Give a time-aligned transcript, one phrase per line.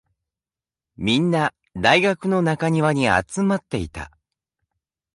[0.97, 4.09] みんな、大学の中庭に集まっていた。